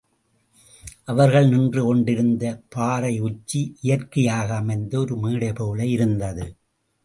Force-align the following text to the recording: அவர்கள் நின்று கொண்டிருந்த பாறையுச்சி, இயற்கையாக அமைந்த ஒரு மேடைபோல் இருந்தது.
அவர்கள் 1.05 1.47
நின்று 1.47 1.83
கொண்டிருந்த 1.83 2.63
பாறையுச்சி, 2.75 3.61
இயற்கையாக 3.81 4.55
அமைந்த 4.55 4.99
ஒரு 4.99 5.17
மேடைபோல் 5.17 5.83
இருந்தது. 5.87 6.47